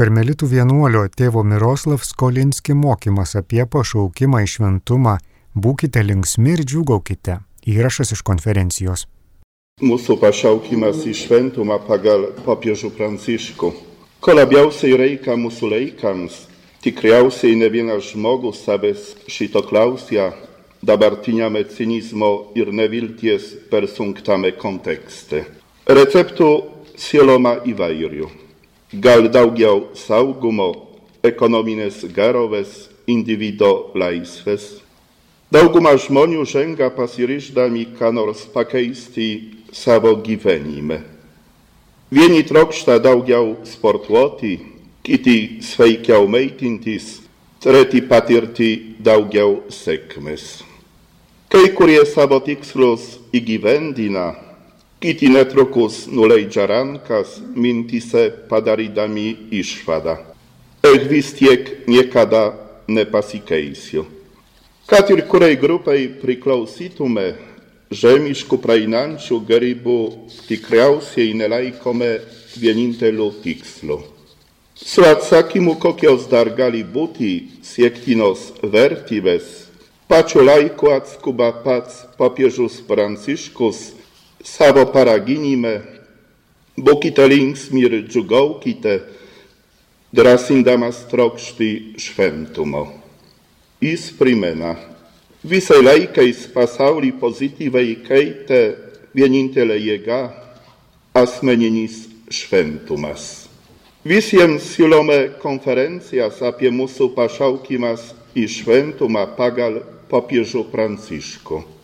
[0.00, 5.18] Karmelitų vienuolio tėvo Miroslav Skolinski mokymas apie pašaukimą į šventumą.
[5.52, 7.34] Būkite linksmi ir džiugaukite.
[7.68, 9.04] Įrašas iš konferencijos.
[9.84, 13.72] Mūsų pašaukimas į šventumą pagal popiežių Pranciškų.
[14.24, 16.46] Ko labiausiai reikia mūsų laikams,
[16.80, 20.30] tikriausiai ne vienas žmogus savęs šito klausia
[20.80, 25.44] dabartiniame cinizmo ir nevilties persunktame kontekste.
[25.84, 26.54] Receptų
[26.96, 28.49] sieloma įvairių
[28.92, 30.72] gal daugiau saugumo,
[31.22, 34.80] ekonominės gerovės, individo laisvės.
[35.50, 41.02] Dauguma žmonių žengia pasiryždami ką nors pakeisti savo gyvenime.
[42.10, 44.58] Vieni trokšta daugiau sportuoti,
[45.06, 47.20] kiti sveikiau maitintis,
[47.62, 50.64] treti patirti daugiau sėkmės.
[51.50, 54.34] Kai kurie savo tikslus įgyvendina,
[55.00, 58.32] kiti netrukus nuleidžia rankas, mintise.
[60.82, 62.52] Ich vis tiek niekada
[62.88, 64.04] nepasikeisiu.
[64.86, 67.36] Kad ir kurai grupai priklausytume,
[67.90, 69.98] žemiškų praeinančių garybų
[70.48, 72.10] tikriausiai nelaikome
[72.60, 74.00] vieninteliu tikslu.
[74.74, 79.68] Su atsakymu, kokios dar gali būti siektinos vertybės,
[80.08, 83.99] pačiu laiku atskuba pats papiežus Pranciškus
[84.44, 85.74] savo paraginime,
[86.80, 89.00] būkite linksmi ir džiugaukite,
[90.12, 92.86] drąsindamas trokšti šventumo.
[93.80, 94.74] Jis primena,
[95.44, 98.62] visai laikais pasaulį pozityviai keitė
[99.16, 100.22] vienintelė jėga-
[101.22, 103.46] asmeninis šventumas.
[104.04, 111.79] Visiems siūlome konferencijas apie mūsų pašaukimas į šventumą pagal popiežių Pranciškų.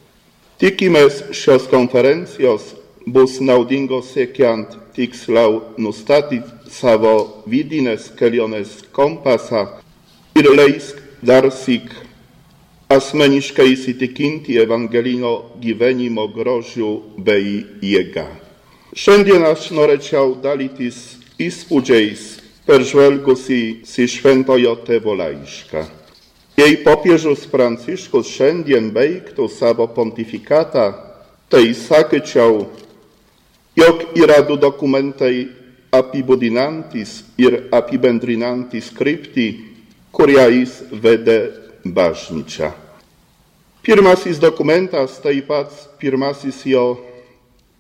[0.56, 2.70] Tikimės šios konferencijos
[3.12, 9.66] bus naudingos siekiant tiksliau nustatyti savo vidinės kelionės kompasą
[10.40, 11.92] ir leis darsyk
[12.96, 16.94] asmeniškai įsitikinti evangelinio gyvenimo grožiu
[17.28, 18.24] bei jėga.
[18.96, 21.02] Šiandien aš norėčiau dalytis
[21.36, 22.24] įspūdžiais
[22.64, 25.84] peržvelgusi į šventojo tėvo laišką.
[26.56, 30.86] Jei popiežius Pranciškus šiandien baigtų savo pontifikatą,
[31.52, 32.64] tai sakyčiau,
[33.76, 35.50] jog yra du dokumentai
[35.92, 39.46] apibūdinantis ir apibendrinantis kryptį,
[40.16, 41.38] kurią jis vedė
[41.84, 42.72] bažnyčią.
[43.84, 46.96] Pirmasis dokumentas tai pats pirmasis jo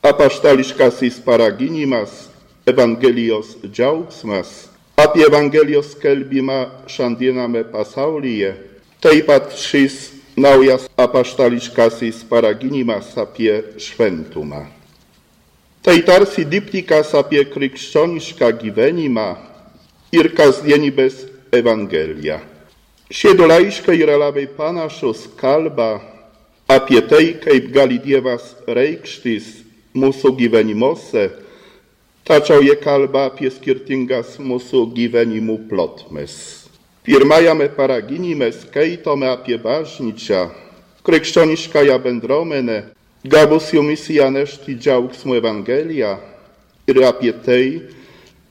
[0.04, 2.28] apaštališkasis paraginimas,
[2.66, 4.66] Evangelijos džiaugsmas,
[4.98, 8.56] apie Evangelijos skelbimą šiandiename pasaulyje,
[9.00, 9.96] taip pat šis
[10.36, 14.66] naujas apaštališkasis paraginimas apie šventumą.
[15.82, 19.28] Tai tarsi diptikas apie krikščionišką gyvenimą
[20.16, 21.24] ir kasdienybės
[21.54, 22.40] Evangeliją.
[23.10, 26.00] Šie du laiškai yra labai panašus kalba
[26.66, 29.52] apie tai, kaip gali Dievas reikštis
[29.94, 31.28] mūsų gyvenimuose
[32.26, 36.55] tačiau kalba apie skirtingas mūsų gyvenimų plotmes.
[37.06, 40.40] Pirmajame paraginime skaitome apie bažnyčią,
[41.06, 42.78] krikščioniškąją bendruomenę,
[43.24, 46.16] gavusią misją nešti džiaugsmo Ewangelię
[46.90, 47.68] ir apie tai,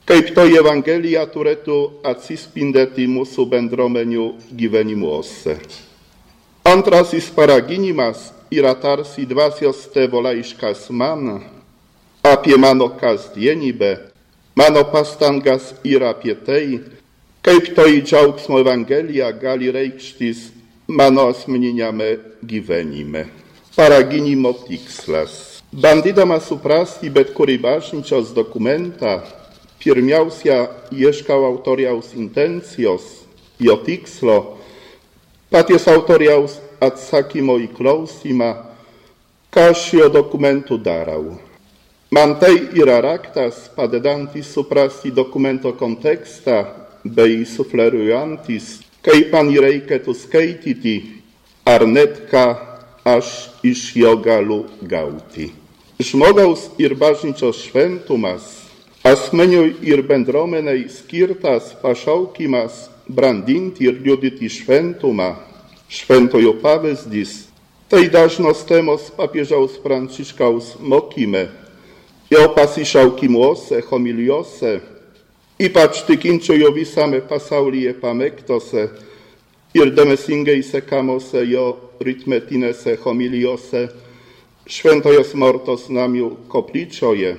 [0.08, 5.60] kaip toji Ewangelia turėtų atsispindėti mūsų bendruomenių gyvenimuose.
[6.64, 11.42] Antrasis paraginimas yra tarsi dvasios tėvo laiškas man,
[12.24, 13.98] apie mano kasdienybę,
[14.56, 16.32] mano pastangas ir apie
[17.46, 20.38] kaip toji džiaugsmo Evangelija gali reikštis
[20.88, 23.26] mano asmeniniame gyvenime.
[23.76, 25.62] Paraginimo tikslas.
[25.70, 29.20] Bandydamas suprasti bet kurį bažnyčios dokumentą,
[29.78, 30.56] pirmiausia
[31.46, 33.04] autoriaus intencijos,
[33.62, 34.56] jo tikslo,
[35.50, 38.48] paties autoriaus atsakymo į klausimą,
[39.54, 41.38] ką šio dokumentu darau.
[42.10, 43.68] Man tai yra raktas
[44.42, 50.96] suprasti dokumento kontekstą bei sufleruojantis, kaip man jį reikėtų skaityti,
[51.66, 52.46] ar net ką
[53.06, 53.30] aš
[53.66, 55.52] iš jo galiu gauti.
[56.02, 58.46] Žmogaus ir bažnyčios šventumas,
[59.06, 65.36] asmeniui ir bendruomeniai skirtas pašaukimas brandinti ir liudyti šventumą,
[65.88, 67.46] šventojo pavyzdys,
[67.88, 71.46] tai dažnos temos papiežaus Pranciškaus mokyme
[72.30, 74.80] jo pasišaukimuose, homilijose,
[75.58, 78.88] ypač tikinčiojo visame pasaulyje pamektose
[79.76, 81.68] ir dėmesingai sekamose jo
[82.04, 83.86] ritmetinėse homilijose
[84.66, 87.36] šventojos mortos namių koplyčioje,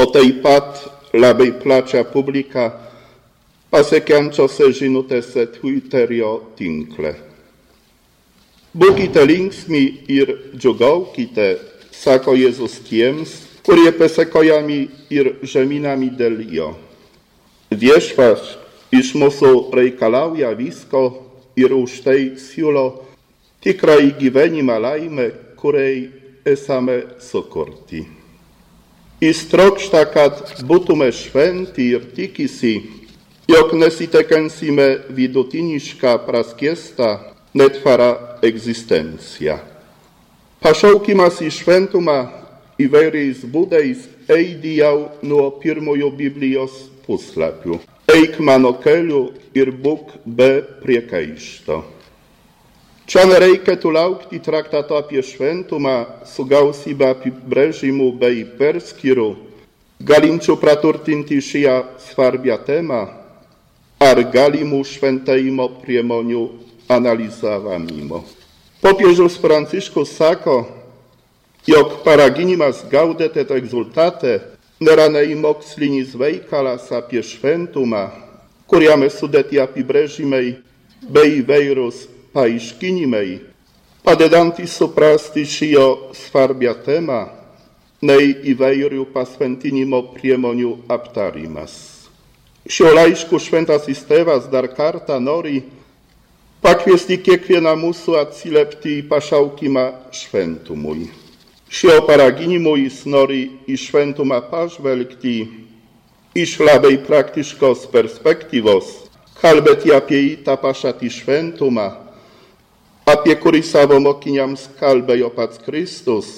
[0.00, 0.80] o taip pat
[1.12, 2.70] labai plačia publika
[3.74, 7.12] pasechiancio se žinutėse Twitterio tinkle.
[8.74, 11.48] Būkite linksmi ir džiugaukite,
[11.92, 13.36] sako Jėzus tiems,
[13.66, 14.80] kurie pasekojami
[15.14, 16.40] ir žeminami dėl
[17.74, 18.54] Viešpats
[18.94, 21.02] iš mūsų reikalauja visko
[21.58, 23.04] ir už tai siūlo
[23.64, 26.04] tikrąjį gyvenimą laimę, kuriai
[26.46, 28.04] esame sukurti.
[29.22, 32.74] Jis trokšta, kad būtume šventi ir tikisi,
[33.48, 37.10] jog nesitenkensime vidutinišką praskiestą
[37.56, 39.58] netvara egzystencja.
[40.62, 42.18] Pašaukimas į šventumą
[42.80, 47.80] įvairiais būdais eidi jau nuo pirmojo Biblijos puslapių.
[48.14, 51.82] Eik mano keliu ir būk be priekaišto.
[53.04, 59.34] Čia nereikėtų laukti traktato apie šventumą su gausybė apibrėžimų bei perskyrų,
[60.00, 61.74] galinčių praturtinti šią
[62.06, 63.02] svarbią temą,
[64.00, 66.46] ar galimų šventėjimo priemonių
[66.88, 68.22] analizavimo.
[68.80, 70.62] Popiežius Pranciškus sako,
[71.68, 74.38] jog paraginimas gaudet et exultate
[74.82, 78.08] nėra nei mokslinis veikalas apie šventumą,
[78.66, 80.56] kuriame sudėti apibrėžimai
[81.14, 83.40] bei įvairūs paaiškinimai,
[84.04, 87.22] padedantys suprasti šio svarbią temą,
[88.04, 91.76] nei įvairių pasventinimo priemonių aptarimas.
[92.68, 95.62] Šio laišku šventasis tėvas dar kartą nori
[96.64, 99.84] pakviesti kiekvieną mūsų atsiliepti į pašaukimą
[100.16, 101.08] šventumui.
[101.08, 101.23] Šio
[102.06, 105.34] paraginimo jis nori į šventumą pažvelgti
[106.34, 108.86] iš labai praktiškos perspektyvos,
[109.40, 111.88] kalbėti apie jį tą pašatį šventumą,
[113.10, 116.30] apie kurį savo mokiniams kalbėjo pats Kristus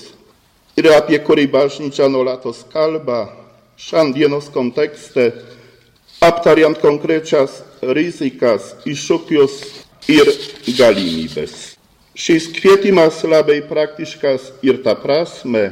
[0.77, 3.29] ir apie kurį bažnyčia nuolatos kalba
[3.77, 5.31] šiandienos kontekste,
[6.25, 9.63] aptariant konkrečias rizikas, iššūkius
[10.09, 10.33] ir
[10.79, 11.76] galimybes.
[12.17, 15.67] Šis kvietimas labai praktiškas ir ta prasme,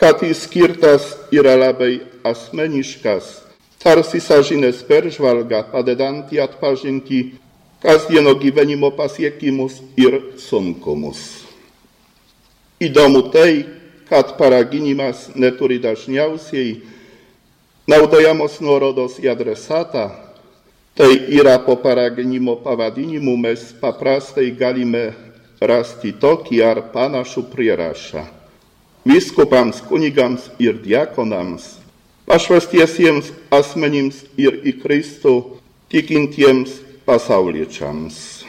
[0.00, 3.26] kad jis skirtas yra labai asmeniškas,
[3.76, 7.20] tarsi sąžinės peržvalga padedanti atpažinti
[7.84, 11.44] kasdieno gyvenimo pasiekimus ir sunkumus.
[12.80, 13.68] Įdomu tai,
[14.08, 16.78] kad paraginimas neturi dažniausiai
[17.84, 20.08] naudojamos nuorodos į adresatą,
[20.96, 25.10] tai yra po paraginimo pavadinimu mes paprastai galime
[25.60, 28.24] rasti tokį ar panašų prierašą.
[29.04, 31.78] Vyskupams, kunigams ir diakonams,
[32.28, 35.34] pašvestiesiems asmenims ir į Kristų
[35.90, 36.76] tikintiems
[37.08, 38.44] pasauliečiams.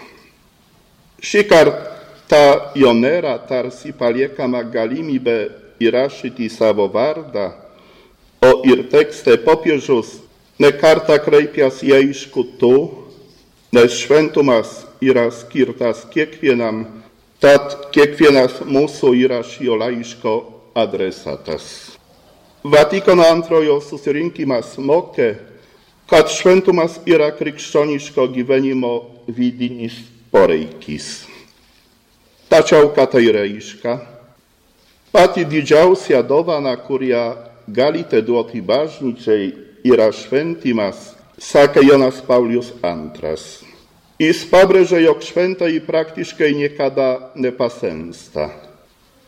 [1.22, 2.44] Šį kartą
[2.78, 5.40] jo nėra tarsi paliekama galimybė
[5.82, 7.52] įrašyti savo vardą,
[8.42, 10.20] o ir tekste popiežius
[10.62, 12.76] ne kartą kreipiasi aišku tu,
[13.74, 17.01] nes šventumas yra skirtas kiekvienam,
[17.42, 20.36] tad kiekvienas mūsų yra šio laiško
[20.78, 21.98] adresatas.
[22.62, 25.34] Vatikano antrojo susirinkimas mokė,
[26.06, 28.94] kad šventumas yra krikščioniško gyvenimo
[29.26, 29.98] vidinis
[30.30, 31.26] poreikis.
[32.52, 33.98] Tačiau ką tai reiškia?
[35.12, 37.24] Pati didžiausia dovana, kurią
[37.68, 39.50] galite duoti bažnyčiai,
[39.88, 43.71] yra šventimas, sakė Jonas Paulius II.
[44.22, 48.52] Jis pabrėžė, jog šventai praktiškai niekada nepasensta.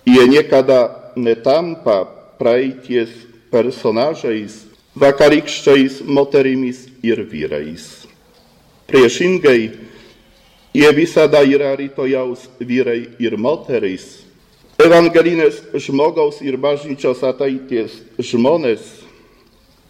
[0.05, 2.03] Jie niekada netampa
[2.38, 3.09] praeities
[3.50, 4.59] personažais,
[4.93, 8.05] vakarykščiais moterimis ir vyrais.
[8.85, 9.62] Priešingai,
[10.77, 14.19] jie visada yra rytojaus vyrai ir moterys,
[14.77, 18.83] evangelinės žmogaus ir bažnyčios ateities žmonės,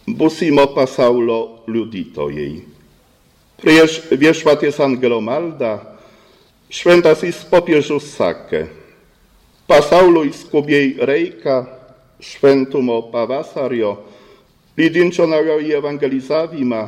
[0.07, 2.72] būsimo pasaulio liudytojai.
[3.63, 5.77] Prieš viešpaties angelo maldą
[6.67, 8.65] šventasis popiežius sakė,
[9.71, 11.61] pasauliui skubiai reikia
[12.19, 13.93] šventumo pavasario,
[14.75, 16.81] lydinčio naująjį evangelizavimą,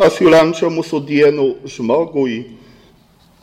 [0.00, 2.38] pasiūlančio mūsų dienų žmogui,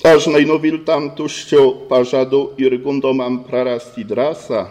[0.01, 4.63] dažnai nuviltam tuščio pažadu ir gundomam prarasti drąsą,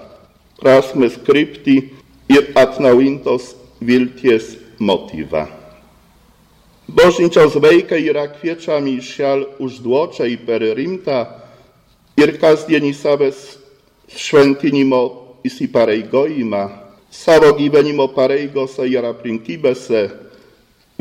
[0.58, 1.76] prasmes krypti
[2.34, 5.46] ir atnaujintos vilties motywa.
[6.86, 11.18] Bažnyčios veikai yra kviečiami į šią užduočią į perimtą
[12.14, 13.40] ir kasdienį savęs
[14.06, 15.00] šventinimo
[15.46, 16.62] įsipareigojimą,
[17.10, 20.04] savo gyvenimo pareigose ir aplinkybėse,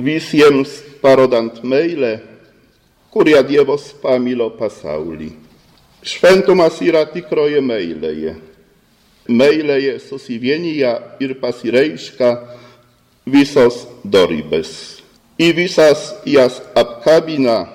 [0.02, 0.74] visiems
[1.06, 2.18] parodant meilę,
[3.14, 5.30] kurią Dievas pamilo pasaulį.
[6.02, 8.36] Šventumas yra tikroji meilėje.
[9.30, 12.36] Meilėje susivienyje ir pasireiškia
[13.26, 15.05] visos dorybės.
[15.38, 17.66] I visas jas apkabina,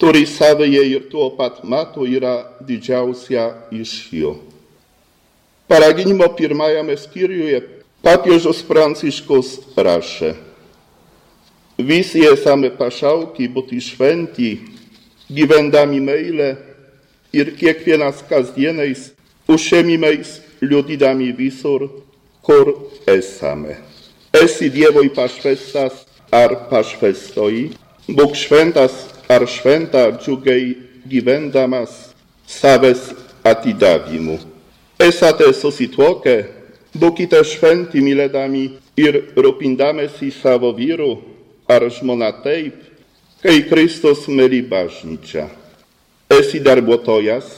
[0.00, 2.24] turi savējai ir to pat matu ir
[2.64, 4.32] didžiausia iš jų.
[5.68, 7.60] Paraginimo pirmajame skyriuje
[8.04, 10.34] papiežas Pranciškus rašė.
[11.78, 14.50] Visi esame pašauki būti šventi,
[15.32, 16.50] gyvendami meilę
[17.32, 19.10] ir kiekvienas kasdieniais
[19.48, 21.88] užsiemimais liudydami visur,
[22.42, 22.74] kur
[23.06, 23.78] esame.
[24.32, 27.70] Esi Dievui pašvestas ar pašvestoji,
[28.08, 28.92] Bóg šventas
[29.30, 30.74] ar šventa džiugiai
[31.06, 31.92] gyvendamas
[32.48, 33.12] savęs
[33.46, 34.40] atidavimu.
[34.98, 36.34] Esate susituokę,
[36.98, 38.64] būkite šventi mylėdami
[38.98, 41.12] ir rūpindamėsi savo vyru
[41.70, 42.74] ar žmona taip,
[43.42, 45.46] kai Kristus myli bažnyčią.
[46.32, 47.48] Esi darbuotojas,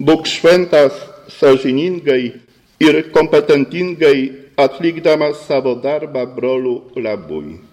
[0.00, 0.96] būk šventas
[1.38, 2.24] sąžiningai
[2.82, 4.18] ir kompetentingai
[4.58, 7.71] atlikdamas savo darbą brolių labui.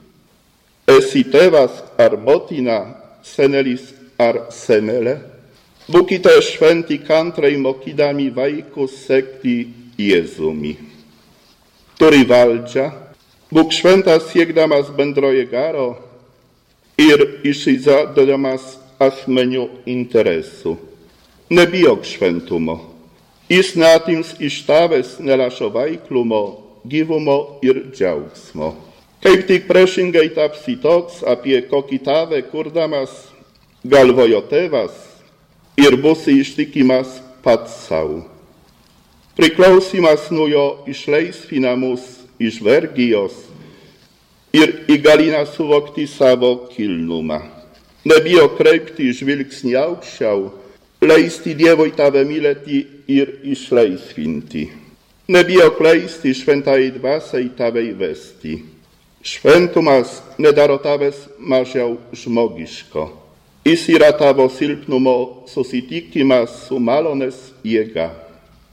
[0.89, 2.79] Esi tėvas ar motina,
[3.22, 5.19] senelis ar senelė,
[5.91, 9.58] būkite šventi kantrai mokydami vaikus sekti
[10.00, 10.74] Jėzumi.
[12.00, 12.88] Turi valdžią,
[13.53, 15.89] būk šventas siekdamas bendroje garo
[16.98, 20.77] ir išsižadodamas asmenių interesų.
[21.53, 22.79] Nebijok šventumo.
[23.50, 26.43] Jis netims iš tavęs nerašo veiklumo,
[26.86, 28.88] gyvumo ir džiaugsmo.
[29.19, 33.11] Kaip tik priešingai tapsi toks, apie kokį tave kurdamas
[33.83, 34.95] galvojo tėvas
[35.79, 38.21] ir būsi ištikimas pats savo.
[39.35, 42.03] Priklausimas nuo jo išleisvina mus
[42.39, 43.35] iš vergijos
[44.55, 47.43] ir įgalina suvokti savo kilnumą.
[48.07, 50.47] Nebijo kreipti žvilgsnį aukščiau,
[51.03, 54.69] leisti Dievui tave mylėti ir išleisvinti.
[55.29, 58.78] Nebijo kleisti šventai dvasiai tave įvesti.
[59.23, 63.09] Šventumas nedaro tavęs mažiau žmogiško.
[63.65, 68.07] Jis yra tavo silpnumo susitikimas su malonės jėga.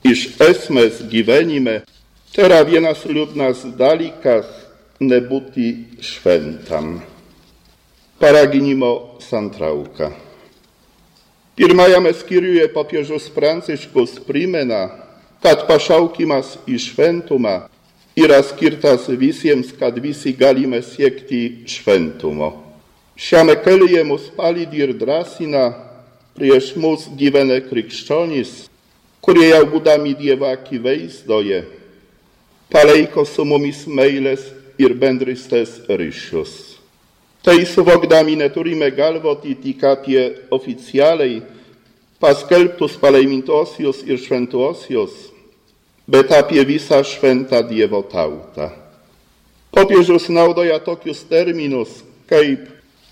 [0.06, 1.80] Iš esmės gyvenime
[2.30, 4.46] tai yra vienas liūdnas dalykas
[5.02, 7.00] nebūti šventam.
[8.22, 10.12] Paraginimo santrauka.
[11.58, 14.92] Pirmajame skyriuje papiežus Pranciškus primena,
[15.42, 17.64] kad pašaukimas į šventumą
[18.16, 22.52] yra skirtas visiems, kad visi galime siekti šventumo.
[23.16, 25.70] Šiame kelyje mus palydi ir drąsina
[26.36, 28.66] prieš mus gyvenę krikščionys,
[29.24, 31.64] kurie jau būdami Dievo akivaizdoje
[32.72, 36.76] palaiko su mumis meilės ir bendrystės ryšius.
[37.46, 41.38] Tai suvokdami neturime galvoti tik apie oficjaliai
[42.20, 45.14] paskelbtus palaimintosius ir šventuosius,
[46.06, 48.70] bet apie visą šventą Dievo tautą.
[49.74, 52.70] Popiežius naudoja tokius terminus kaip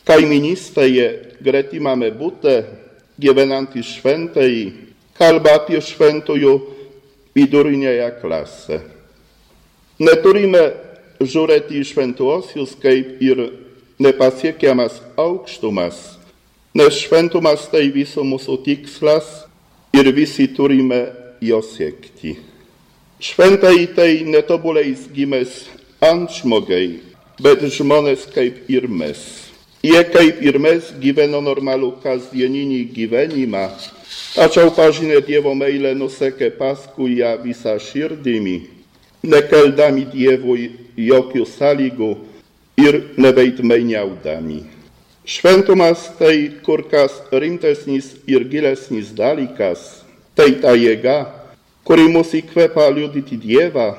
[0.08, 2.62] kaiminystėje gretimame bute,
[3.20, 4.72] gyvenantys šventai,
[5.18, 6.54] kalba apie šventųjų
[7.36, 8.80] vidurinėje klasę.
[10.02, 10.64] Neturime
[11.22, 13.44] žiūrėti į šventuosius kaip ir
[14.02, 16.00] nepasiekiamas aukštumas,
[16.74, 19.44] nes šventumas tai visų mūsų tikslas
[19.94, 21.04] ir visi turime
[21.44, 22.53] jo siekti.
[23.24, 25.52] Šventai tai netobuliais gimęs
[26.04, 26.98] antžmogai,
[27.40, 29.20] bet žmonės kaip ir mes.
[29.80, 33.62] Jie kaip ir mes gyveno normalų kasdieninį gyvenimą,
[34.34, 38.58] tačiau pažinę Dievo meilę nusekė paskui ją visą širdimi,
[39.24, 40.66] nekeldami Dievui
[41.00, 42.10] jokių sąlygų
[42.84, 44.58] ir neveidmainiaudami.
[45.24, 50.04] Šventumas tai kur kas rimtesnis ir gilesnis dalykas,
[50.36, 50.60] tai
[51.84, 53.94] ta jėga, kuri mus įkvepia liudyti Dievą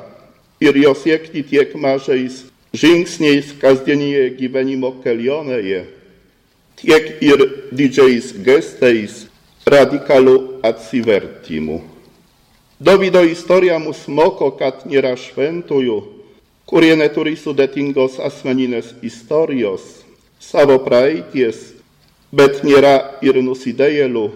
[0.59, 5.85] ir jo siekti tiek mažais žingsniais kasdienėje gyvenimo kelionėje,
[6.81, 9.27] tiek ir didžiais gestais
[9.65, 11.81] radikalų atsivertimų.
[12.79, 16.01] Dovido istorija mus moko, kad nėra šventųjų,
[16.67, 20.03] kurie neturi sudėtingos asmeninės istorijos,
[20.41, 21.71] savo praeities,
[22.33, 24.27] bet nėra ir nusidėjėlių,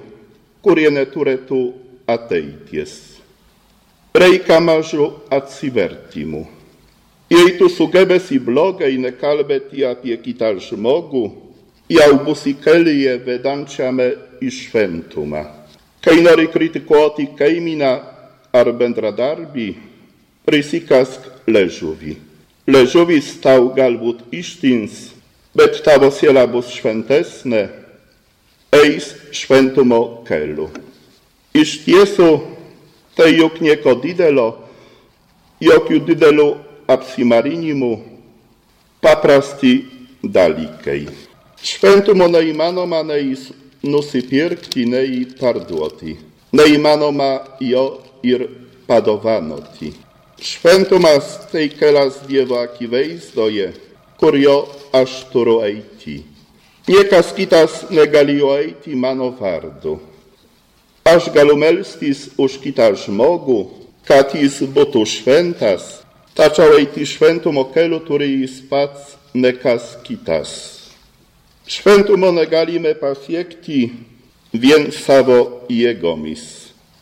[0.63, 1.63] kurie neturėtų
[2.07, 3.08] ateities
[4.13, 6.45] reikia mažu atsivertimu.
[7.29, 11.25] Jei tu sugebėsi blogai nekalbėti apie kitą žmogų,
[11.89, 14.09] jau būsi kelyje vedančiame
[14.41, 15.43] į šventumą.
[16.01, 17.91] Kai nori kritikuoti kaimyną
[18.55, 19.69] ar bendradarbį,
[20.47, 22.15] prisikask ležuvį.
[22.69, 25.09] Ležuvis tau galbūt ištins,
[25.57, 27.67] bet tavo siela bus šventesnė,
[28.73, 30.69] eis šventumo keliu.
[31.53, 32.29] Iš tiesų,
[33.19, 34.47] tai juk nieko didelio,
[35.59, 36.47] jokių didelių
[36.88, 37.91] apsimarinimų,
[39.03, 39.73] paprasti
[40.23, 41.09] dalikej.
[41.59, 43.49] Świętum oneimano ma neis
[43.83, 46.15] nusy pirkti nei parduoti.
[46.55, 48.47] Neimano ma jo ir
[48.88, 49.91] padowanoti.
[50.39, 53.73] Świętum as tej kelas dievaki veizdoje,
[54.15, 56.23] kurio ashturu eiti.
[56.88, 59.33] Nie kaskitas negalio eiti mano
[61.15, 63.69] Aż galumelstis uszkitas mogu,
[64.05, 66.03] katis botu świętas,
[66.35, 70.49] taczał eiti świętum okelu, który spac ne kaskitas.
[71.67, 73.89] Świętum onegalime pasiekti,
[74.53, 76.41] vien savo iegomis.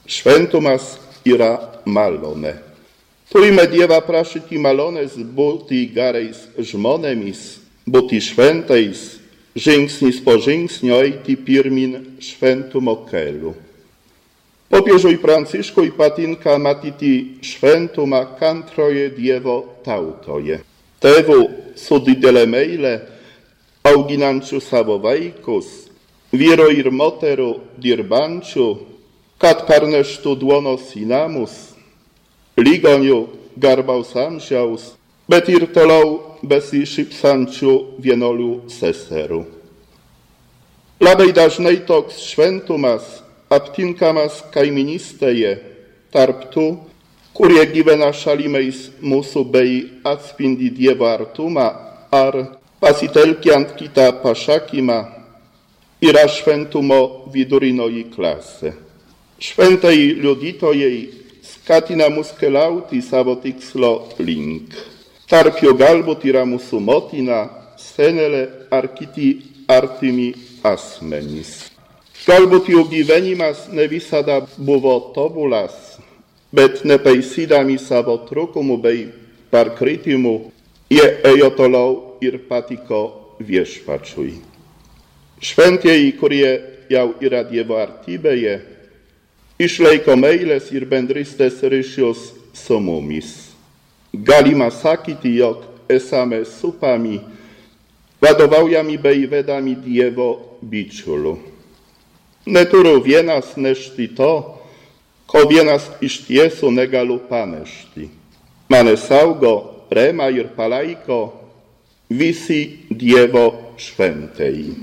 [0.06, 2.54] Świętumas ira malone.
[3.30, 9.20] Tujme dieva prašyti malones būti garais žmonėmis, būti šventais,
[9.56, 13.67] žingsnis po žingsnio eiti pirmin šventumo keliu.
[14.70, 20.60] Popiežui Pranciškui patinka matyti šventumą kantroje Dievo tautoje.
[21.00, 21.40] Tėvų
[21.80, 22.94] su didele meile
[23.88, 25.88] auginančių savo vaikus,
[26.36, 28.68] vyro ir moterų dirbančių,
[29.40, 31.54] kad parneštų duonos į namus,
[32.60, 33.22] ligonių
[33.56, 34.98] garbaus amžiaus,
[35.30, 39.46] bet ir toliau besišypsančių vienuolių seserų.
[41.00, 43.22] Labai dažnai toks šventumas
[43.54, 45.54] aptinkamas kaiminystėje
[46.12, 46.68] tarp tų,
[47.38, 49.78] kurie gyvena šalimais mūsų bei
[50.08, 51.68] atspindi Dievo artumą
[52.12, 52.40] ar
[52.82, 54.98] pasitelkiant kitą pašakymą
[56.02, 58.74] yra šventumo vidurinoji klasė.
[59.38, 61.00] Šventai liudytojai
[61.46, 64.74] skatina mus keliauti savo tikslo link.
[65.30, 67.46] Tarp jo galbūt yra mūsų motina,
[67.78, 69.34] senelė ar kiti
[69.68, 70.32] artimi
[70.66, 71.77] asmenys.
[72.28, 75.96] Galbūt jų gyvenimas ne visada buvo tobulas,
[76.52, 79.06] bet nepaisydami savo trūkumų bei
[79.48, 80.34] parkritimų,
[80.92, 83.02] jie ėjo toliau ir patiko
[83.40, 84.34] viešpačiui.
[85.40, 86.52] Šventieji, kurie
[86.92, 88.60] jau yra Dievo artybėje,
[89.56, 93.54] išlaiko meilės ir bendrystės ryšius su mumis.
[94.12, 97.22] Galima sakyti, jog esame supami,
[98.20, 101.56] vadovaujami bei vedami Dievo bičiulių.
[102.48, 104.32] Neturiu vienas nešti to,
[105.28, 108.08] ko vienas iš tiesų negaliu panešti.
[108.72, 111.34] Mane saugo Rema ir palaiko
[112.10, 114.74] visi Dievo šventieji.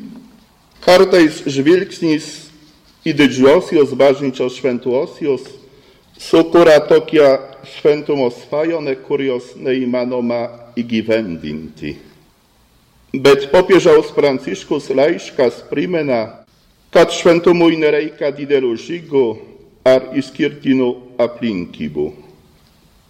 [0.85, 2.29] Kartais žvilgsnis
[3.05, 5.48] į didžiosios bažnyčios šventuosius
[6.20, 7.33] sukuria tokią
[7.64, 11.96] šventumo svajonę, kurios neįmanoma įgyvendinti.
[13.14, 16.43] Bet popiežiaus Pranciškus laiškas primena,
[16.94, 19.24] kad šventumui nereikia didelių žygų
[19.83, 20.87] ar išskirtinų
[21.18, 22.04] aplinkybių.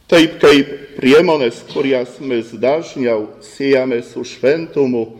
[0.08, 5.18] Taip kaip priemonės, kurias mes dažniau siejame su šventumu,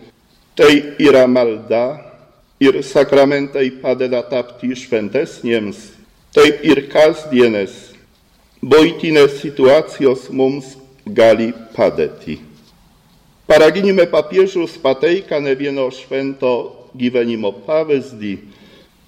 [0.57, 1.99] tai yra malda
[2.61, 5.83] ir sakramentai padeda tapti šventesniems,
[6.33, 7.75] taip ir kasdienės,
[8.65, 10.73] buitinės situacijos mums
[11.05, 12.39] gali padėti.
[13.45, 16.55] Paraginime papiežius pateikia ne vieno švento
[16.97, 18.35] gyvenimo pavyzdį,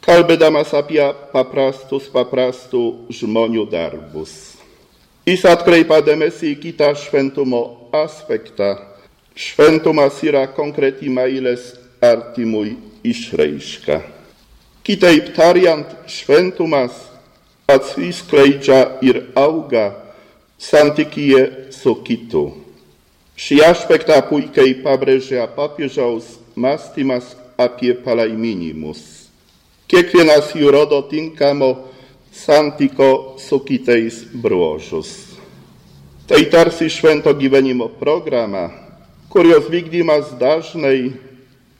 [0.06, 4.32] kalbėdamas apie paprastus, paprastų žmonių darbus.
[5.26, 7.62] Jis atkreipia dėmesį į kitą šventumo
[8.04, 8.76] aspektą.
[9.36, 13.98] Šventumas yra konkreti meilės artimui išraiška.
[14.86, 16.94] Kitaip tariant, šventumas
[17.66, 19.88] atsiskleidžia ir auga
[20.62, 22.46] santykyje su kitu.
[23.36, 29.15] Šį aspektą puikiai pabrėžia papiežiaus mąstymas apie palaiminimus.
[29.86, 31.68] Kiekvienas jų rodo tinkamo
[32.34, 35.12] santyko su kitais bruožus.
[36.26, 38.64] Tai tarsi švento gyvenimo programa,
[39.30, 41.12] kurios vykdymas dažnai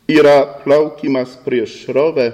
[0.06, 2.28] yra plaukimas prieš srovę,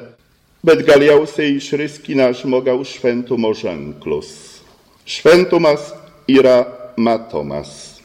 [0.61, 4.61] bet galiausiai išryskina žmogaus šventumo ženklus.
[5.09, 5.89] Šventumas
[6.29, 6.67] yra
[7.01, 7.97] matomas.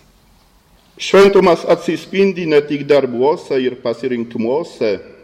[0.97, 5.16] Šventumas atsispindi ne tik darbuose ir pasirinkimuose,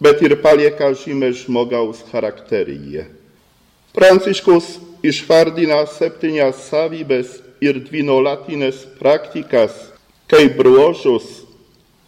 [0.00, 3.06] bet ir palieka žymę žmogaus charakteryje.
[3.92, 9.72] Pranciškus išvardina septynias savybes ir dvinolatines praktikas
[10.30, 11.42] kaip bruožus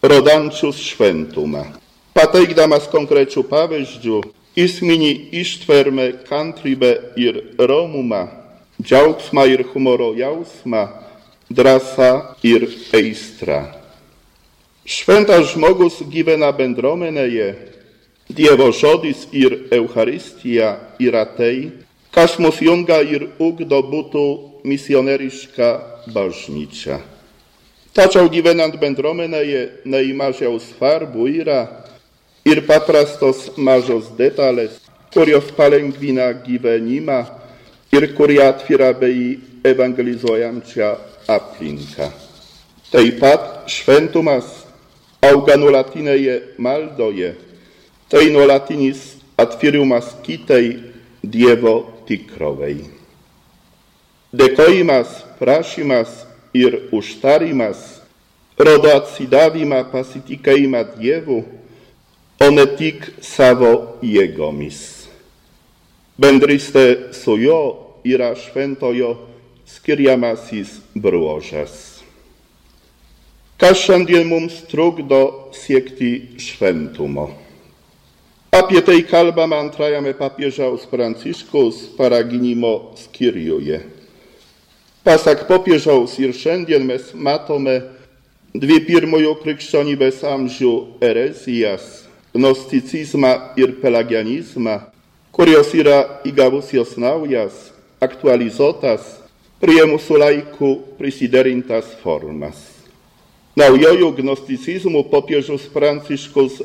[0.03, 1.65] rodančius šventumą.
[2.13, 4.19] Pateikdamas konkrečių pavyzdžių,
[4.55, 8.27] jis mini ištvermę, kantrybę ir romumą,
[8.81, 10.87] džiaugsmą ir humoro jausmą,
[11.49, 13.63] drąsa ir aistrą.
[14.85, 17.47] Šventas žmogus gyvena bendruomenėje,
[18.33, 21.69] Dievo žodis ir Eucharistija yra tai,
[22.09, 24.23] kas mus jungia ir ugdo būtų
[24.65, 25.69] misionieriška
[26.15, 26.97] bažnyčia.
[27.93, 31.59] Tačau gyvenant bendruomenėje neįmažiau svarbu yra
[32.41, 34.81] ir paprastos mažos detalės,
[35.13, 37.21] kurios palengvina gyvenimą
[37.93, 40.89] ir kurie atviera bei evangelizuojančią
[41.29, 42.09] aplinką.
[42.89, 44.65] Taip pat šventumas
[45.21, 45.55] auga
[46.57, 47.35] maldoje,
[48.13, 50.93] tai nuolatinis atvirumas kitai
[51.25, 52.83] Dievo tikrovei.
[54.29, 56.11] Dėkojimas, prašymas
[56.53, 57.81] ir užtarimas
[58.59, 61.39] rodo atsidavimą pasitikėjimą Dievu,
[62.37, 65.09] o ne tik savo jėgomis.
[66.13, 67.61] Bendrystė su juo
[68.05, 69.15] yra šventojo
[69.65, 72.03] skiriamasis bruožas.
[73.57, 75.23] Kas šiandien mums trukdo
[75.57, 77.31] siekti šventumo?
[78.53, 83.79] Apie tai kalbama antrajame papiežaus Pranciškaus paraginimo skyriuje.
[85.01, 87.79] Pasak popiežaus ir šiandien mes matome
[88.53, 92.05] dvi pirmojo krikščionybės amžių erezijas-
[92.37, 94.85] gnosticizmą ir pelagianizmą,
[95.33, 97.73] kurios yra įgavusios naujas,
[98.05, 99.17] aktualizuotas,
[99.57, 102.61] prie mūsų laikų prisiderintas formas.
[103.57, 106.61] Naujojų gnosticizmų popiežius Pranciškus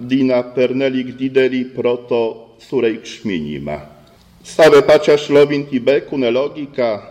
[0.00, 3.78] vadina pernelik didelį proto sureikšminimą.
[4.44, 7.02] Save pačia šlovinti bekune logika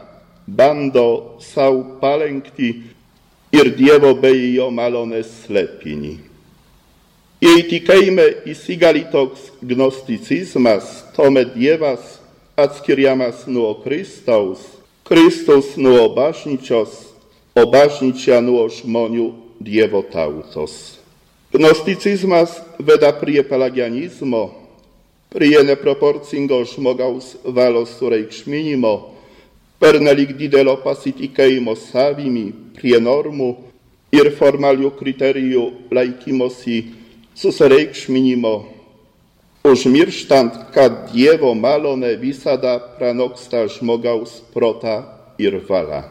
[0.48, 2.84] bando sau palenkti
[3.52, 6.18] ir Dievo bei jo malonės slėpinį.
[7.40, 12.20] Jei tikėjime įsigali toks gnosticizmas, tuomet Dievas
[12.58, 14.60] atskiriamas nuo Kristaus,
[15.08, 17.06] Kristus nuo bažnyčios,
[17.56, 17.64] o
[18.42, 19.32] nuo žmonių
[20.12, 20.99] tautos.
[21.50, 24.52] Gnosticizmas veda prie pelagianizmo,
[25.34, 28.92] prie neproporcingo žmogaus valos sureikšminimo,
[29.82, 33.50] pernelik didelio pasitikėjimo savimi prie normų
[34.14, 36.78] ir formalių kriterijų laikymosi
[37.34, 38.54] susireikšminimo,
[39.66, 45.02] užmirštant, kad Dievo malonė visada pranoksta žmogaus protą
[45.42, 46.06] ir valą.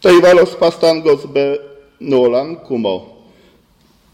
[0.00, 1.50] Tai valos pastangos be
[2.00, 3.19] nuolankumo,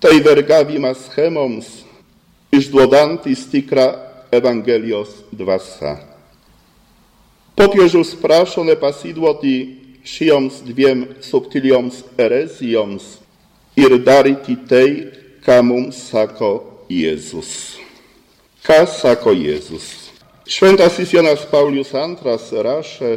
[0.06, 1.66] tai vergavimas chemoms,
[2.54, 3.86] išduodantis tikrą
[4.30, 5.96] Evangelijos dvasę.
[7.58, 9.56] Popiežius prašo nepasidluoti
[10.06, 13.16] šioms dviem subtilioms erezijoms
[13.74, 15.10] ir daryti tai,
[15.42, 16.52] ką mums sako
[16.86, 17.50] Jėzus.
[18.62, 19.90] Ką sako Jėzus?
[20.46, 23.12] Šventasis Jonas Paulius II rašė,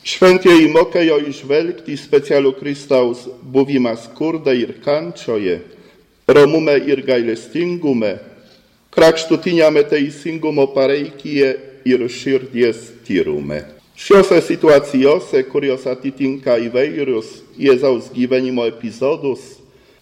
[0.00, 5.60] šventieji mokėjo išvelgti specialų Kristaus buvimą skurde ir kančioje,
[6.26, 8.18] romume ir gailestingume,
[8.90, 11.50] krakštutiniame teisingumo pareikyje
[11.84, 13.64] ir širdies tyrume.
[13.94, 19.60] Šiose situacijose, kurios atitinka įvairius Jėzaus gyvenimo epizodus,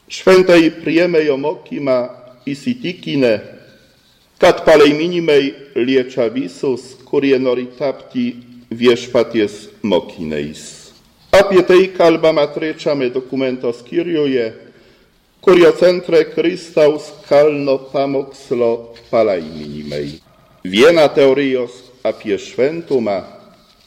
[0.09, 1.99] šventai priemėjo mokymą
[2.49, 3.35] įsitikinę,
[4.41, 8.31] kad palaiminimai liečia visus, kurie nori tapti
[8.73, 10.63] viešpaties mokiniais.
[11.33, 14.53] Apie tai kalbama trečiame dokumento skyriuje,
[15.43, 20.21] kurio centre Kristaus kalno pamokslo palaiminimai.
[20.63, 21.73] Viena teorijos
[22.07, 23.17] apie šventumą,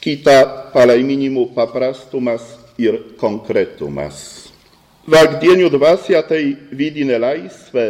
[0.04, 0.36] kita
[0.74, 2.44] palaiminimų paprastumas
[2.76, 4.18] ir konkretumas.
[5.08, 7.88] Vagdienių dvasia tai vidinė laisvė,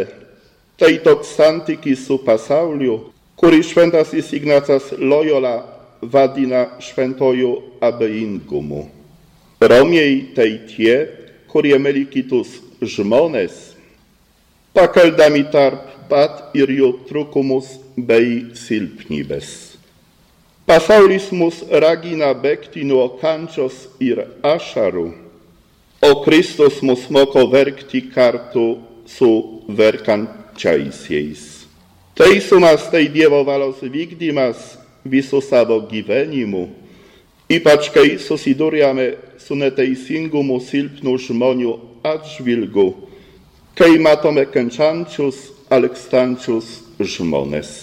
[0.78, 2.99] tai toks santykis su pasauliu,
[3.34, 5.56] kurį šventasis Ignacas Loyola
[6.06, 8.86] vadina šventojų abejingumu.
[9.58, 10.95] Romieji tai tie,
[11.49, 13.76] kurie myli kitus žmonės,
[14.76, 16.92] pakeldami tarp pat ir jų
[17.96, 19.76] bei silpnybės.
[20.66, 23.06] Pasaulis mus ragina bėgti nuo
[24.02, 25.06] ir ašarų,
[26.02, 29.30] o Kristus mus moko verkti kartu su
[29.70, 31.44] verkančiaisiais.
[32.18, 36.70] Teisumas tai Dievo valos vykdymas visų savo gyvenimu,
[37.52, 41.74] ypač kai susiduriame su neteisingumu silpnų žmonių
[42.13, 42.91] atžvilgiu,
[43.78, 45.41] kai matome kenčiančius,
[45.74, 47.74] alekstančius žmonės.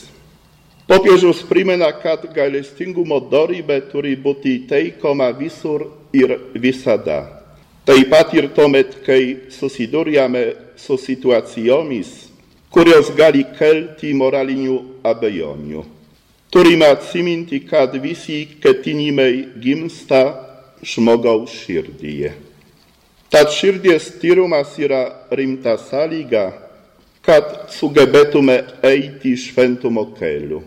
[0.87, 7.23] Popiežius primena, kad gailestingumo dorybė turi būti teikoma visur ir visada.
[7.87, 10.45] Taip pat ir tuomet, kai susiduriame
[10.79, 12.11] su situacijomis,
[12.71, 15.83] kurios gali kelti moralinių abejonių.
[16.53, 20.23] Turime atsiminti, kad visi ketinimai gimsta
[20.85, 22.35] žmogaus širdyje.
[23.33, 26.51] Tad širdies tyrumas yra rimta sąlyga,
[27.25, 30.59] kad sugebėtume eiti šventumo keliu.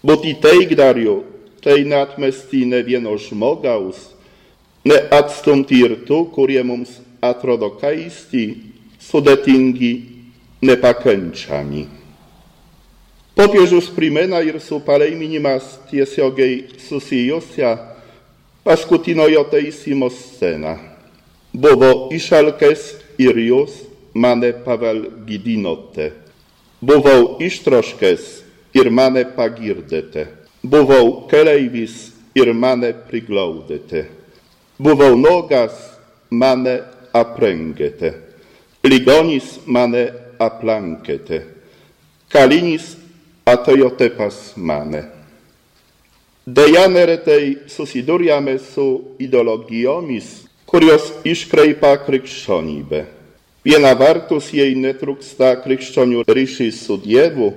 [0.00, 1.18] Būti taikdariu
[1.60, 3.98] tai neatmesti ne vieno žmogaus,
[4.88, 8.46] neatstumti ir tų, kurie mums atrodokaisti
[9.02, 9.92] sudetingi
[10.64, 11.84] nepakęciami.
[13.36, 17.76] Popiežus primena ir su paleiminimas tiesiogiai susijusia
[18.64, 20.95] paskutinojo teisimo scena.
[21.56, 22.82] Buvo išalkes
[23.16, 23.78] ir jūs
[24.12, 26.10] mane pavel gydinote.
[26.84, 28.26] Buvau ištroškęs
[28.76, 30.26] ir mane pagirdėte.
[30.60, 34.04] Buvau keleivis ir mane priglaudėte.
[34.76, 35.72] Buvau nogas,
[36.28, 36.82] mane
[37.16, 38.12] aprengėte.
[38.84, 41.40] Ligonis mane aplankėte.
[42.28, 42.92] Kalinis
[43.48, 45.06] atojotepas mane.
[46.46, 53.04] Dejane retei susiduriame su ideologiomis, kurios iškreipa krikščionybę.
[53.66, 57.52] Viena vertus jej netrūksta krikščionių ryšys su Dievu,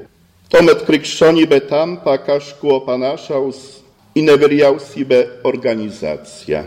[0.49, 3.59] tuomet krikščionybė tampa kažkuo panašaus
[4.17, 6.63] į nevyriausybę organizaciją.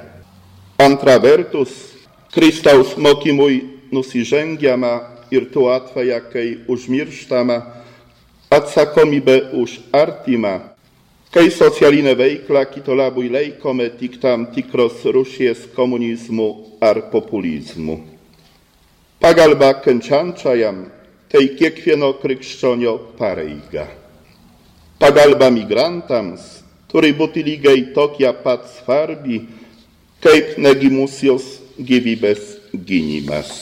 [0.83, 1.71] Antra vertus,
[2.35, 3.61] Kristaus mokymui
[3.93, 4.93] nusižengiama
[5.31, 7.59] ir tuo atveja, kai užmirštama
[8.53, 10.72] atsakomybė už artimą,
[11.33, 16.49] kai socialinė veikla kito labui laikome tik tam tikros rūšies komunizmu
[16.85, 17.97] ar populizmu.
[19.23, 20.85] Pagalba kenčiančiajam
[21.33, 23.87] tai kiekvieno krikščionio pareiga.
[25.01, 26.45] Pagalba migrantams
[26.93, 29.41] turi būti lygiai tokia pat svarbi,
[30.21, 31.47] kaip negimusios
[31.81, 33.55] gyvybės gynimas.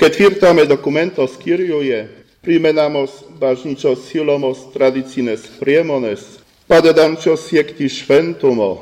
[0.00, 2.06] Ketvirtame dokumento skyriuje
[2.42, 8.72] primenamos bažnyčios siūlomos tradicinės priemonės, padedančios siekti šventumo,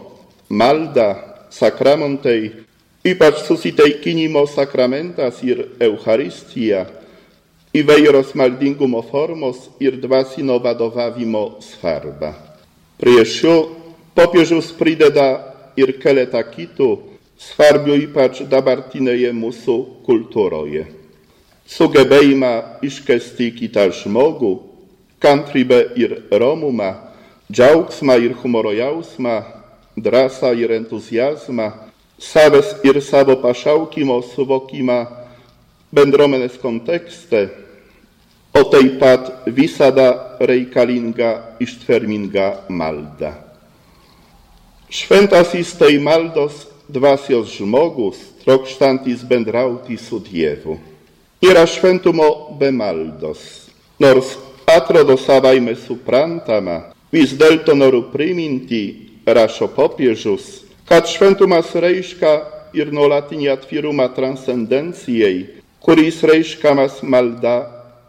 [0.49, 1.14] malda,
[1.51, 2.69] sakramentai
[3.01, 6.83] Ypač susiteikinimo sakramentas ir Eucharistija,
[7.73, 12.35] įvairios maldingumo formos ir dvasinio vadovavimo svarba.
[13.01, 13.55] Prie šio
[14.12, 15.31] popiežius prideda
[15.81, 16.90] ir keletą kitų
[17.40, 20.85] svarbių ypač dabartinėje mūsų kultūroje.
[21.73, 22.53] Sugebėjimą
[22.85, 24.59] iškesti kitą žmogų,
[25.25, 26.93] kantrybę ir romumą,
[27.51, 29.43] džiaugsmą ir humoro jausmą,
[29.97, 31.71] drąsą ir entuzjazmą,
[32.19, 35.07] savęs ir savo pašaukimo suvokimą
[35.93, 37.49] bendruomenės kontekste,
[38.55, 41.31] o taip pat visada reikalinga
[41.63, 43.33] ištverminga malda.
[44.91, 50.79] Šventasis tai maldos dvasios žmogus, trokštantis bendrauti su Dievu.
[51.43, 54.37] Yra šventumo be maldos, nors
[54.67, 62.35] atrodo savaime suprantama, vis dėlto noriu priminti, rašo popiežius, kad šventumas reiškia
[62.75, 67.59] ir nuolatinį atvirumą transcendencijai, kuris reiškiamas malda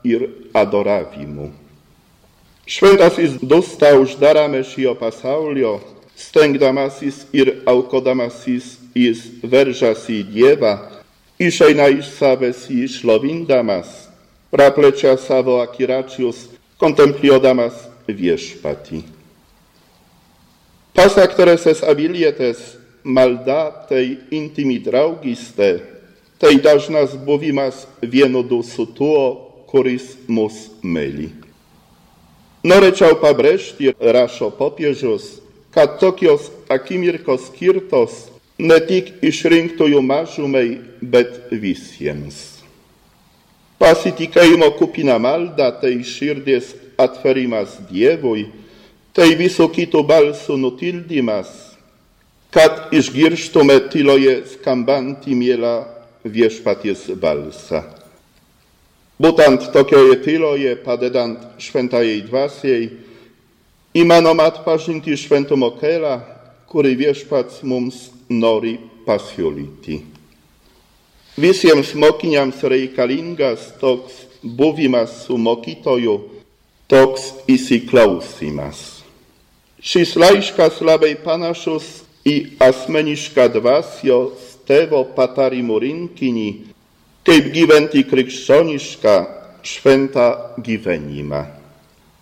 [0.03, 1.51] ir adoravimu.
[2.65, 5.79] Šventasis dusta uždarame šio pasaulio,
[6.15, 10.75] stengdamasis ir aukodamasis jis veržasi į Dievą,
[11.41, 13.89] išeina iš savęs jį šlovindamas,
[14.53, 16.45] praplečia savo akiračius,
[18.11, 19.03] kontempliuodamas viešpatį.
[20.93, 25.81] Pasak Tereses Avilietes malda tej intimi draugiste,
[26.37, 31.31] tej dažnas buvimas vienodu su tuo, kuris mus myli.
[32.63, 35.39] Norėčiau pabrėžti, rašo popiežius,
[35.73, 38.27] kad tokios akimirkos skirtos
[38.59, 42.61] ne tik išrinktųjų mažumai, bet visiems.
[43.81, 48.47] Pasitikėjimo kupina malda tai širdies atverimas Dievui,
[49.15, 51.49] tai visų kitų balsų nutildymas,
[52.51, 55.75] kad išgirštume tyloje skambantį mielą
[56.23, 57.83] viešpaties balsą.
[59.21, 62.87] Būtent tokioje tyloje, padedant šventajai dvasiai,
[63.93, 66.15] įmanom atpažinti šventumo kelią,
[66.71, 69.99] kurį viešpats mums nori pasiūlyti.
[71.37, 76.15] Visiems mokiniams reikalingas toks buvimas su mokytoju,
[76.91, 79.01] toks įsiklausimas.
[79.81, 86.49] Šis laiškas labai panašus į asmenišką dvasios tėvo patarimų rinkinį,
[87.25, 89.15] kaip gyventi krikščionišką
[89.63, 90.27] šventą
[90.61, 91.41] gyvenimą.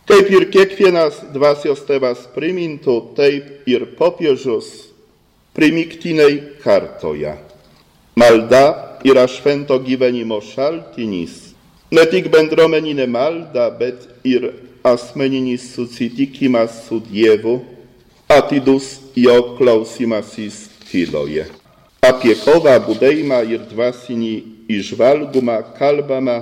[0.10, 4.70] Kaip ir kiekvienas dvasios tėvas primintų, taip ir popiežius
[5.54, 7.36] primiktinai kartoja.
[8.18, 8.64] Malda
[9.06, 11.49] yra švento gyvenimo šaltinis,
[11.92, 14.52] ne tik bendruomeninė malda, bet ir
[14.86, 17.60] asmeninis susitikimas su Dievu,
[18.30, 21.48] atidus jo klausimasis tyloje.
[22.06, 24.34] Apie kovą budėjimą ir dvasinį
[24.72, 26.38] išvalgumą kalbama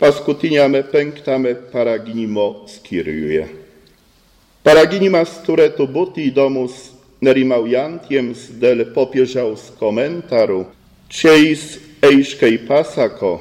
[0.00, 3.44] paskutiniame penktame paraginimo skyriuje.
[4.64, 6.88] Paraginimas turėtų būti įdomus
[7.24, 10.62] nerimaujantiems dėl popiežiaus komentarų,
[11.14, 13.36] Šiais eiškai pasako,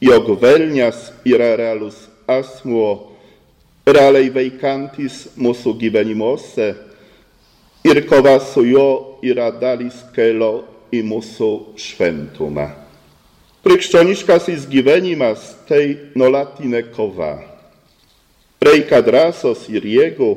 [0.00, 3.14] jog velnias yra realus asmuo,
[3.86, 6.68] realiai veikantis mūsų gyvenimuose
[7.88, 8.90] ir kova su juo
[9.24, 12.68] yra dalis kelio į mūsų šventumą.
[13.66, 17.34] Krikščioniškasis gyvenimas tai nuolatinė kova.
[18.64, 20.30] Reikia drąsos ir jėgų,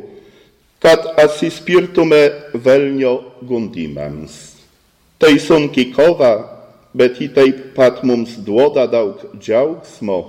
[0.82, 2.22] kad atsispirtume
[2.54, 3.14] velnio
[3.46, 4.58] gundimams.
[5.22, 6.51] Tai sunki kova,
[6.94, 10.20] bet ji taip pat mums duoda daug džiaugsmo.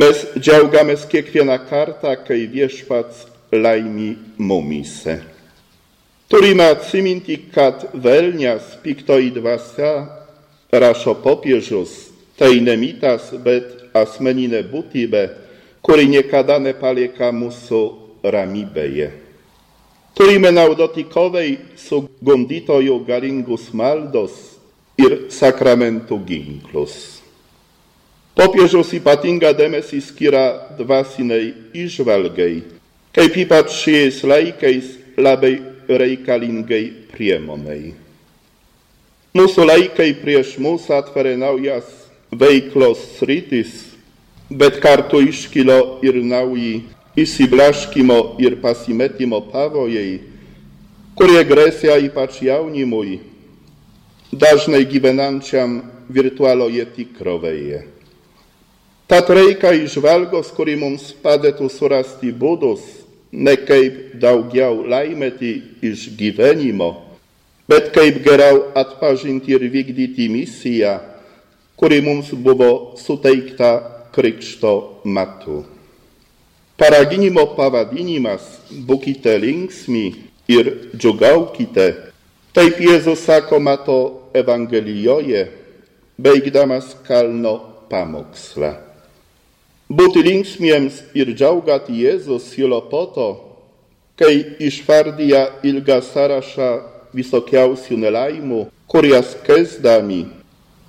[0.00, 5.18] Mes džiaugiamės kiekvieną kartą, kai viešpats laimi mumise.
[6.30, 10.06] Turime atsiminti, kad velnias piktoji dvasia,
[10.72, 15.24] rašo popiežius, tai ne mitas, bet asmeninė būtybė,
[15.82, 17.82] kuri niekada nepalieka mūsų
[18.22, 19.10] ramybėje.
[20.14, 24.49] Turime naudoti kovai su gundytoju galingus maldos
[25.00, 26.94] ir sakramentų ginklus.
[28.36, 30.44] Popiežiaus ypatinga dėmesį skiria
[30.78, 32.62] dvasiniai išvalgai,
[33.16, 35.58] kaip ypač šiais laikais labai
[35.90, 37.92] reikalingai priemonai.
[39.36, 41.86] Mūsų laikai prieš mūsų atveria naujas
[42.30, 43.74] veiklos sritis,
[44.50, 46.80] bet kartu iškilo ir nauji
[47.18, 50.20] įsiblaškymo ir pasimetimo pavojai,
[51.18, 53.20] kurie grėsia ypač jaunimui,
[54.32, 57.84] dažnai gyvenančiam virtualoje tikrovėje.
[59.10, 62.82] Tad reikia išvalgos, kuri mums padėtų surasti būdus,
[63.32, 65.50] ne kaip daugiau laimėti
[65.82, 66.92] iš gyvenimo,
[67.66, 71.00] bet kaip geriau atpažinti ir vykdyti misiją,
[71.74, 73.72] kuri mums buvo suteikta
[74.14, 75.64] krikšto metu.
[76.78, 78.46] Paraginimo pavadinimas
[78.86, 80.06] būkite linksmi
[80.48, 81.90] ir džiugaukite.
[82.54, 83.98] Taip Jėzus sako mato
[84.34, 85.48] Ewangelioje,
[86.18, 88.74] beigdamas kalno pamoksla.
[89.90, 93.28] But linksmiems irdzaugat Jezus jolopoto,
[94.14, 100.26] kej iszwardia ilga sarasza visokiaus junelaimu, kurias kesdami,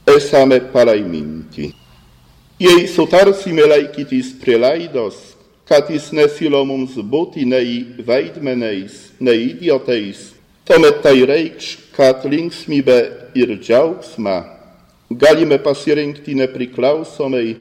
[0.05, 1.71] esame palaiminti.
[2.59, 5.15] Jej sutarsi melaikitis prelaidos,
[5.65, 10.35] catis nesilomum zbuti nei veidmeneis, nei idioteis,
[10.71, 12.97] tuomet tai reikš, kad linksmybę
[13.35, 14.37] ir džiaugsmą
[15.11, 17.57] galime pasirinkti nepriklausomai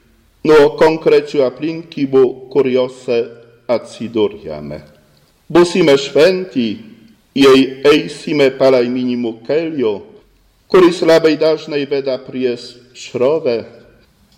[0.46, 2.22] nuo konkrečių aplinkybių,
[2.54, 3.18] kuriuose
[3.66, 4.78] atsidurjame.
[5.50, 6.68] Būsime šventi,
[7.34, 9.96] jei eisime palaiminimų keliu,
[10.70, 13.58] kuris labai dažnai veda prieš šrovę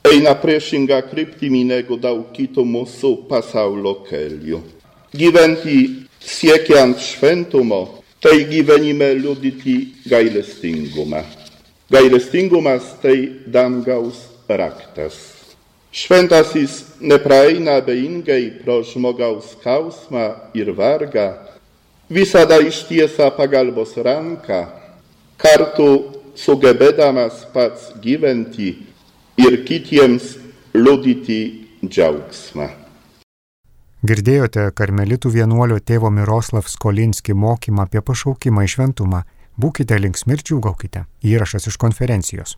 [0.09, 4.65] eina priešingą kryptimį negu daug kitų mūsų pasaulio kelių.
[5.13, 11.25] Gyventi siekiant šventumo, tai gyvenime liudyti gailestingumą.
[11.91, 15.17] Gailestingumas tai dangaus raktas.
[15.93, 21.35] Šventasis nepraeina abejingai pro žmogaus skausmą ir vargą,
[22.09, 24.61] visada ištiesa pagalbos ranką,
[25.37, 25.91] kartu
[26.39, 28.71] sugebėdamas pats gyventi
[29.37, 30.39] ir kitiems
[30.73, 31.43] liudyti
[31.85, 32.82] džiaugsmą.
[34.03, 39.21] Girdėjote karmelitų vienuolio tėvo Miroslav Skolinski mokymą apie pašaukimą į šventumą.
[39.55, 41.05] Būkite linksmi ir džiugaukite.
[41.23, 42.57] Įrašas iš konferencijos.